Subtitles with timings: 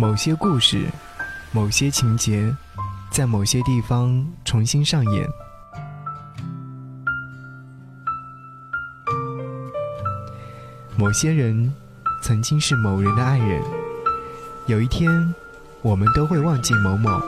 [0.00, 0.86] 某些故事，
[1.50, 2.54] 某些情节，
[3.10, 5.28] 在某些地方重新上演。
[10.96, 11.74] 某些人
[12.22, 13.60] 曾经是某人的爱人，
[14.68, 15.34] 有一天，
[15.82, 17.20] 我们都会忘记某某；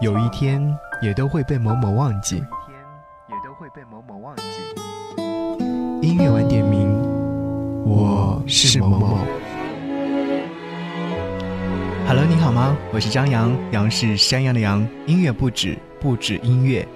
[0.00, 2.42] 有一天，也都会被某某忘记。
[6.00, 6.90] 音乐晚点名，
[7.84, 9.45] 我是某某。
[12.46, 12.76] 好吗？
[12.92, 14.88] 我是张扬，杨是山羊的羊。
[15.04, 16.86] 音乐不止，不止音乐。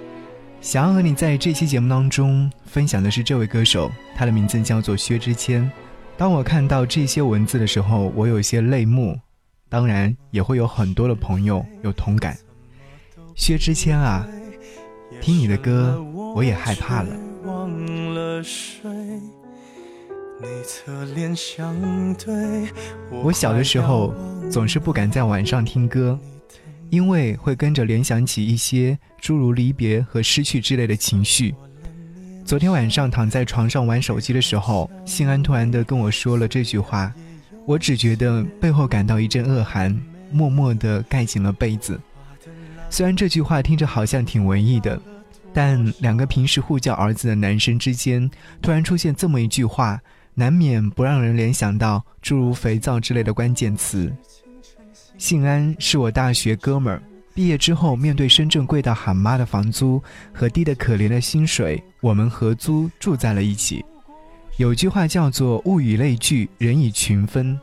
[0.61, 5.69] 想要和你在这期节目当中分享的是这位歌手，他的名字叫做薛之谦。
[6.15, 9.19] 当我看到这些文字的时候，我有些泪目，
[9.67, 12.37] 当然也会有很多的朋友有同感。
[13.35, 14.25] 薛之谦啊，
[15.19, 16.01] 听你的歌，
[16.33, 17.09] 我也害怕了。
[23.23, 24.13] 我小的时候
[24.49, 26.19] 总是不敢在晚上听歌。
[26.89, 31.55] 因为会跟着联想起一些诸如离别和失去之类的情绪。
[32.43, 37.13] 昨天晚上躺在床上玩手机的时候，心安突然的跟我说了这句话，
[37.65, 39.97] 我只觉得背后感到一阵恶寒，
[40.31, 41.97] 默默的盖紧了被子。
[42.89, 45.01] 虽然这句话听着好像挺文艺的，
[45.53, 48.29] 但两个平时互叫儿子的男生之间，
[48.61, 50.01] 突然出现这么一句话，
[50.33, 54.11] 难免不让人联想到诸如肥皂之类的关键词。
[55.17, 60.01] 信安是我大学哥们儿，毕业之后面对深圳贵到喊妈的房租
[60.33, 63.83] 和低得可怜的薪水，我们合租住在了一起。
[64.57, 67.59] 有句话叫做“物以类聚，人以群分”，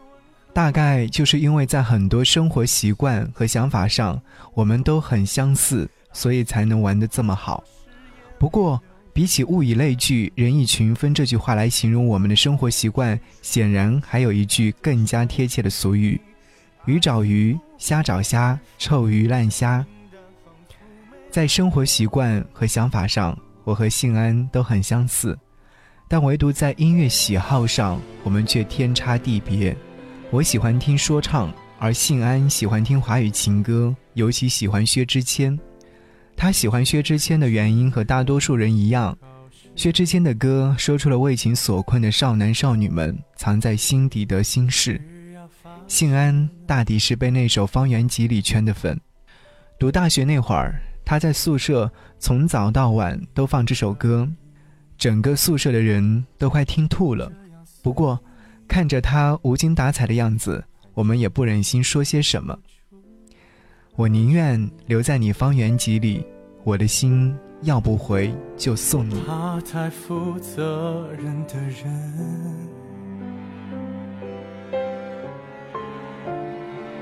[0.53, 4.21] 大概就是因为在很多生活习惯和想法上
[4.55, 7.63] 我们都很相似，所以才能玩得这么好。
[8.39, 8.81] 不过，
[9.19, 16.21] 比起“物以类聚，人以群分”这句话来形容我们的生活习惯，显然还有一句更加贴切的俗语。
[16.85, 19.85] 鱼找鱼，虾找虾，臭鱼烂虾。
[21.33, 25.37] 在生活习惯和想法上，我和信安都很相似，
[26.07, 29.77] 但唯独在音乐喜好上，我们却天差地别。
[30.31, 35.59] 我喜欢听说唱，而信安喜欢听华语情歌，尤其喜欢薛之谦。
[36.41, 39.19] 他喜欢薛之谦的原因和大多数人一样，
[39.75, 45.03] 薛之谦的歌说出了为情所困的少男少女们藏在心底的心事。
[45.89, 48.99] 信安大抵是被那首《方圆几里》圈的粉。
[49.81, 51.91] 读大学那会儿，他在宿舍
[52.21, 54.31] 从早到晚都放这首歌，
[54.97, 57.33] 整个宿舍的人都快听吐了。
[57.83, 58.17] 不过，
[58.69, 62.57] 看着他无精打采的样子，我们也不忍心说些什么。
[63.99, 66.25] 我宁愿留在你方圆几里，
[66.63, 69.21] 我的心要不回就送你。
[69.27, 71.93] 怕太负责任的人。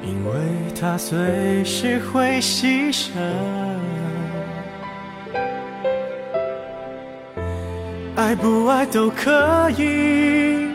[0.03, 0.33] 因为
[0.75, 3.11] 他随时会牺牲，
[8.17, 10.71] 爱不爱都可以，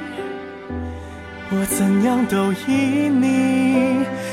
[1.50, 4.06] 我怎样都依你，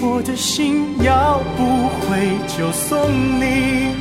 [0.00, 3.10] 我的心要不回就送
[3.40, 3.94] 你，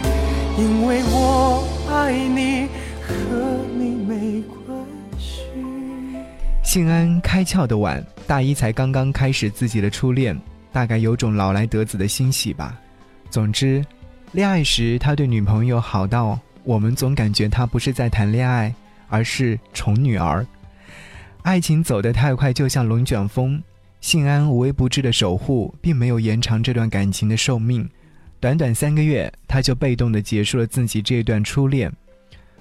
[0.56, 2.68] 因为我爱你，
[3.02, 4.78] 和你没关
[5.18, 5.42] 系。
[6.64, 10.40] 信安开窍的晚，大一才刚刚开始自己的初恋。
[10.72, 12.80] 大概有种老来得子的欣喜吧。
[13.32, 13.84] 总之，
[14.34, 18.72] 恋爱时他对女朋友好到我们总感觉他不是在谈恋爱，
[19.10, 20.46] 而是宠女儿。
[21.42, 23.64] 爱情走得太快，就像龙卷风。
[24.00, 27.90] 信安无微不至的守护，并没有延长这段感情的寿命。
[28.40, 31.92] 短短三个月，他就被动地结束了自己这段初恋。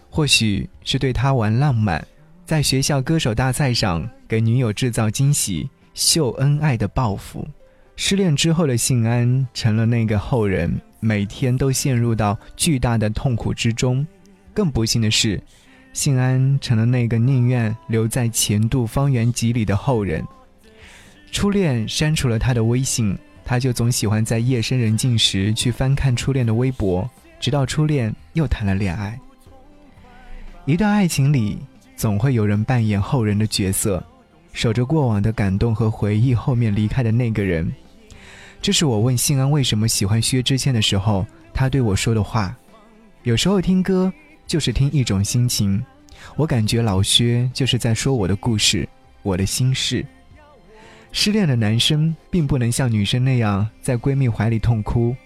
[0.08, 2.02] 或许是对他玩浪漫，
[2.46, 7.46] 在学校歌手大赛上给女友制造惊喜、秀恩爱的报复。
[7.96, 14.06] 失恋之后的信安成了那个后人，每天都陷入到巨大的痛苦之中。
[14.54, 15.42] 更不幸的是，
[15.92, 20.24] 信安成了那个宁愿留在前度方圆几里的后人。
[21.36, 27.06] 初恋删除了他的微信，他就总喜欢在夜深人静时去翻看初恋的微博，
[27.38, 29.20] 直到初恋又谈了恋爱。
[30.64, 31.58] 一段爱情里，
[31.94, 34.02] 总会有人扮演后人的角色，
[34.54, 37.70] 守着过往的感动和回忆，后面离开的那个人。
[38.62, 42.56] 这是我问信安为什么喜欢薛之谦的时候，他对我说的话。
[43.24, 44.10] 有时候听歌
[44.46, 45.84] 就是听一种心情，
[46.34, 48.88] 我感觉老薛就是在说我的故事，
[49.22, 50.02] 我的心事。
[51.12, 55.16] 失恋的男生并不能像女生那样在闺蜜怀里痛哭，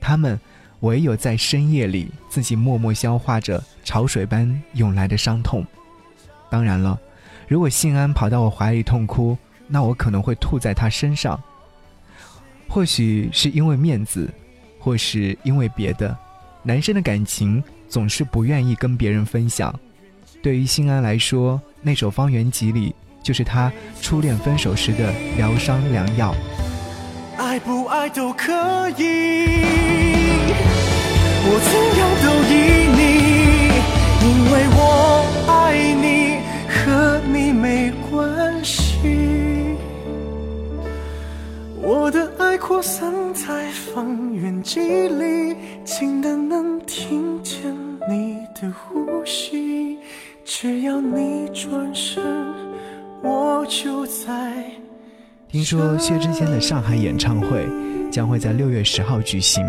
[0.00, 0.38] 他们
[0.80, 5.64] 唯有在深夜里自己默默消化着潮水般涌来的伤痛。
[6.50, 6.98] 当然了，
[7.48, 9.36] 如果信安跑到我怀里痛哭，
[9.66, 11.40] 那我可能会吐在他身上。
[12.68, 14.28] 或许是因为面子，
[14.78, 16.16] 或是因为别的，
[16.62, 19.74] 男生的感情总是不愿意跟别人分享。
[20.42, 22.90] 对于信安来说，那首《方圆几里》
[23.22, 26.34] 就是他初恋分手时的疗伤良药。
[27.36, 28.52] 爱不爱都可
[28.98, 29.64] 以，
[31.42, 32.52] 我怎样都依
[32.96, 33.00] 你，
[34.22, 34.78] 因为我
[35.48, 35.48] 爱
[35.94, 36.04] 你，
[36.68, 38.78] 和你没关系。
[41.82, 47.74] 我的爱扩散在方圆几里，近的能听见
[48.08, 49.98] 你的呼吸。
[50.44, 52.22] 只要你转身，
[53.22, 54.72] 我就在。
[55.48, 57.66] 听说薛之谦的上海演唱会
[58.10, 59.64] 将会在六月十号举行，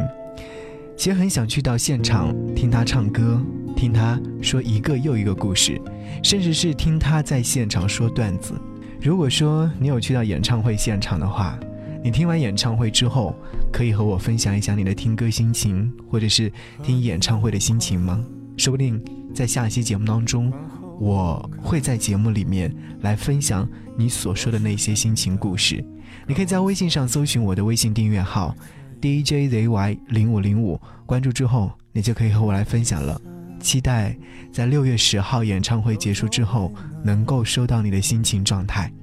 [0.95, 3.41] 其实很想去到现场听他唱歌，
[3.75, 5.81] 听他说一个又一个故事，
[6.23, 8.53] 甚至是听他在现场说段子。
[9.01, 11.59] 如果说你有去到演唱会现场的话，
[12.03, 13.35] 你听完演唱会之后，
[13.71, 16.51] 可以和我分享一下你的听歌心情，或者是
[16.83, 18.23] 听演唱会的心情吗？
[18.57, 19.03] 说不定
[19.33, 20.53] 在下一期节目当中，
[21.01, 23.67] 我会在节目里面来分享
[23.97, 25.83] 你所说的那些心情故事。
[26.27, 28.55] 你可以在微信上搜寻我的微信订阅号
[29.01, 33.19] DJZY 零五零五，关注之后，你就可以和我来分享了。
[33.59, 34.15] 期待
[34.53, 36.71] 在六月十号演唱会结束之后，
[37.03, 38.93] 能够收到你的心情状态。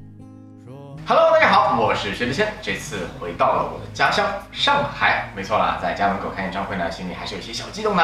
[1.76, 5.28] 我是薛之谦，这次回到了我的家乡上海。
[5.34, 8.02] 没错啦，在家门口看演唱会呢，心里还是有些小激动的。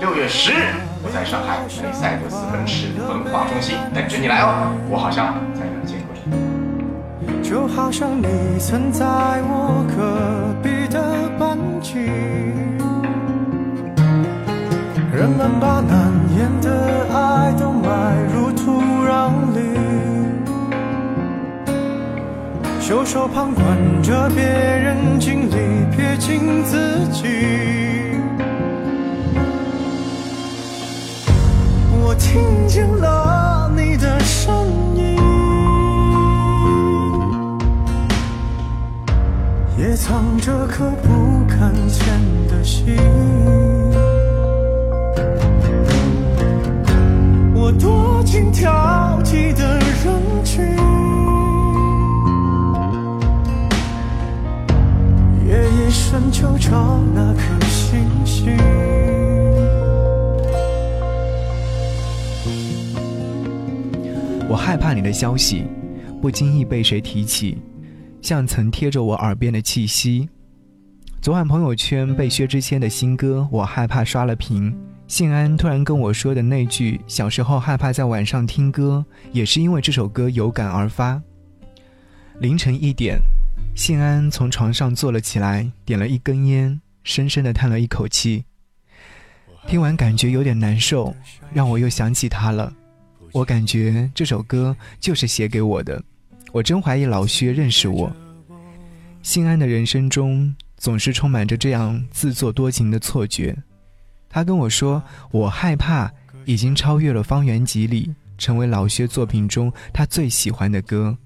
[0.00, 4.74] 六月十日，我在上海梅赛德斯奔驰文化中心等着你来哦。
[4.90, 6.14] 我好像在哪见过
[7.20, 12.10] 你，就好像你曾在我隔壁的班级。
[15.12, 17.52] 人们把难言的爱
[22.86, 25.56] 袖手旁观着别人经历，
[25.90, 27.24] 撇清自己。
[32.00, 34.54] 我听见了你的声
[34.94, 35.18] 音，
[39.76, 42.06] 也藏着颗不敢见
[42.46, 42.96] 的心。
[47.52, 51.05] 我躲进挑剔的人群。
[56.30, 58.56] 就找那颗星星。
[64.48, 65.64] 我害怕你的消息
[66.20, 67.58] 不经意被谁提起，
[68.20, 70.28] 像曾贴着我耳边的气息。
[71.22, 74.76] 昨晚朋友圈被薛之谦的新歌《我害怕》刷了屏，
[75.08, 81.20] 信安突然跟我说的那句“小时候害怕在晚上听歌”，也是因为这首歌有感而发。
[82.40, 83.18] 凌晨一点。
[83.76, 88.42] 信安从床上坐了起来，点了一根烟，深深的叹了一口气。
[89.68, 91.14] 听完感觉有点难受，
[91.52, 92.72] 让我又想起他了。
[93.32, 96.02] 我感觉这首歌就是写给我的。
[96.52, 98.10] 我真怀疑老薛认识我。
[99.22, 103.54] 信安的人生中总是充满着这样自作多情的错觉。
[104.30, 106.10] 他跟我说，我害怕
[106.46, 108.06] 已经超越了《方圆几里》，
[108.38, 111.18] 成为老薛作品中他最喜欢的歌。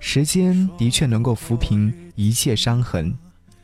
[0.00, 3.14] 时间的确能够抚平一切伤痕。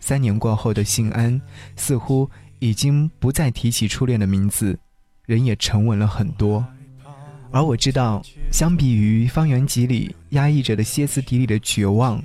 [0.00, 1.40] 三年过后的信安，
[1.76, 4.78] 似乎已经不再提起初恋的名字，
[5.26, 6.64] 人也沉稳了很多。
[7.50, 12.22] 而我知道，相比于《方圆几里》压抑着的歇斯底里的绝望，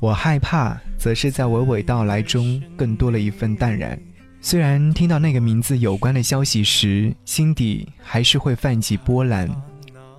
[0.00, 3.98] 我害怕，则是在娓娓道来中更多了一份淡然。
[4.40, 9.48] 虽然听到那个名字有关的消息时，心底还是会泛起波澜。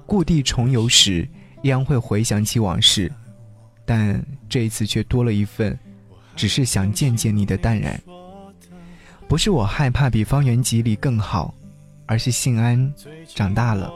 [0.08, 1.28] 故地重游时，
[1.62, 3.12] 依然会回想起往事。
[3.86, 5.78] 但这一次却多了一份，
[6.36, 8.02] 只是想见见你的淡然。
[9.28, 11.54] 不是我害怕比方圆几里更好，
[12.06, 12.94] 而是信安
[13.34, 13.92] 长大了。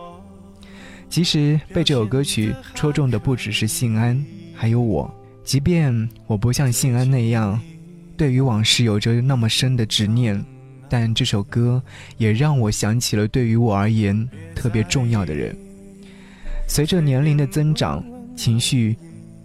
[1.09, 4.23] 其实被这首歌曲戳中的不只是信安，
[4.55, 5.11] 还有我。
[5.43, 7.59] 即便我不像信安那样，
[8.15, 10.43] 对于往事有着那么深的执念，
[10.87, 11.81] 但这首歌
[12.17, 15.57] 也让我想起了对于我而言特别重要的人。
[16.67, 18.03] 随着年龄的增长，
[18.35, 18.95] 情绪。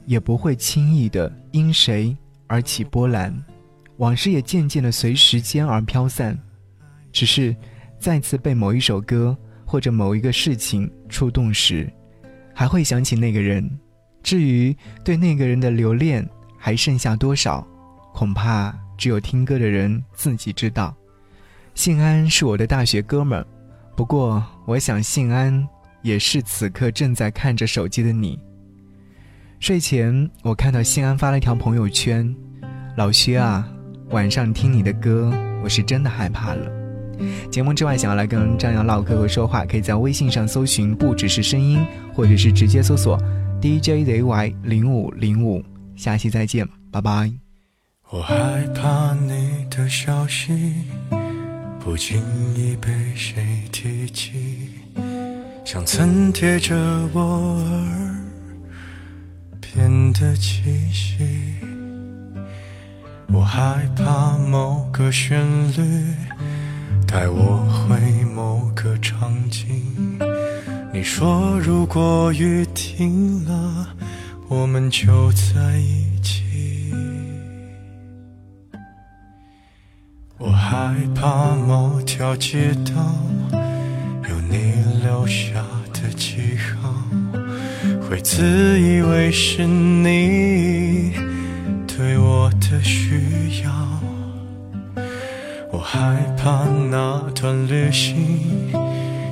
[0.07, 3.35] 也不会轻易的因谁而起波澜，
[3.97, 6.39] 往事也渐渐的随时间而飘散，
[7.13, 7.55] 只是
[7.99, 11.91] 再次被某一首歌或者某一个事情触动时，
[12.55, 13.69] 还会想起那个人。
[14.23, 16.27] 至于对那个人的留恋
[16.59, 17.67] 还剩下多少，
[18.13, 20.95] 恐怕只有听歌的人自己知道。
[21.75, 23.47] 信安是我的大学哥们儿，
[23.97, 25.67] 不过我想信安
[26.03, 28.39] 也是此刻正在看着手机的你。
[29.65, 32.37] 睡前我看到信安发了一条朋友圈
[32.99, 33.67] ：“老薛啊。”
[34.13, 36.71] 晚上听你的歌，我是真的害怕了。
[37.51, 43.19] 节目之外，想要来跟张扬唠嗑和说话，可以在微信上搜寻“不只是声音”，或者是直接搜索
[43.63, 45.65] “DJZY 零五零五”。
[45.97, 47.33] 下期再见，拜拜。
[48.11, 48.35] 我害
[48.75, 50.75] 怕你的消息
[51.81, 52.21] 不经
[52.55, 53.43] 意被谁
[53.73, 54.33] 提起，
[55.65, 56.77] 像曾贴着
[57.15, 58.14] 我耳
[60.19, 61.19] 的气息。
[63.33, 65.45] 我害怕某个旋
[65.77, 66.15] 律
[67.07, 70.19] 带我回某个场景。
[70.93, 73.89] 你说如果雨停了，
[74.49, 76.95] 我们就在一起。
[80.39, 82.93] 我害怕某条街道
[84.29, 86.54] 有你留下的记，
[88.15, 91.11] 会自以为是你。
[91.89, 93.73] 对我的需要，
[95.73, 98.15] 我害怕那段旅行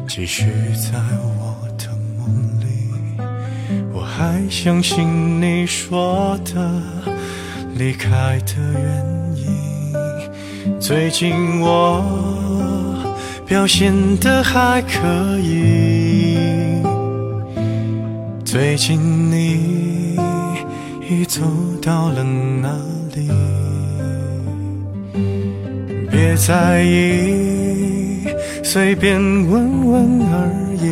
[0.09, 1.87] 继续在我的
[2.19, 2.27] 梦
[2.59, 2.91] 里。
[3.93, 6.83] 我还相信你说的
[7.77, 10.81] 离开的原因。
[10.81, 12.03] 最近我
[13.47, 16.32] 表现的还可以。
[18.53, 20.15] 最近你。
[21.09, 21.41] 已走
[21.81, 22.69] 到了哪
[23.15, 23.31] 里？
[26.11, 28.27] 别在意，
[28.63, 30.85] 随便问问而已。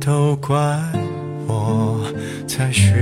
[0.00, 0.56] 都怪
[1.46, 2.00] 我
[2.48, 2.94] 才学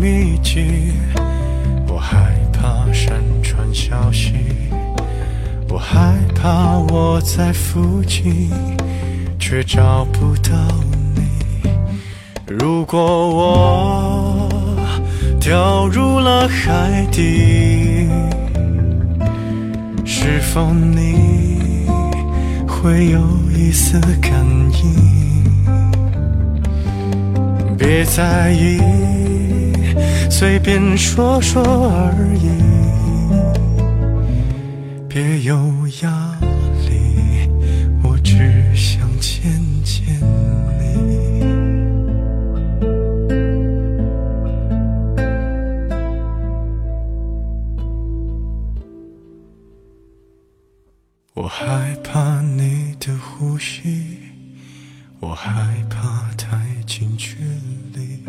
[0.00, 0.92] 密集，
[1.88, 4.34] 我害怕山川消息，
[5.68, 8.50] 我害怕我在附近
[9.38, 10.52] 却找不到
[11.14, 11.70] 你。
[12.46, 12.98] 如果
[13.28, 14.48] 我
[15.40, 18.08] 掉入了海底，
[20.04, 21.56] 是否你？
[22.68, 23.20] 会有
[23.52, 24.32] 一丝感
[24.84, 24.94] 应，
[27.76, 28.78] 别在意，
[30.28, 32.50] 随便说说而已，
[35.08, 35.56] 别有
[36.02, 36.38] 压
[36.88, 37.48] 力，
[38.02, 39.50] 我只想见
[39.82, 40.04] 见
[40.78, 40.84] 你。
[51.32, 54.18] 我害怕你的呼吸，
[55.20, 55.52] 我害
[55.88, 57.36] 怕太近距
[57.94, 58.20] 离，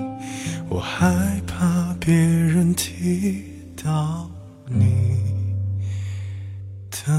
[0.70, 3.44] 我害怕别人提
[3.82, 4.30] 到
[4.68, 5.18] 你
[6.92, 7.12] 的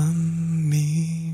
[0.68, 1.27] 名。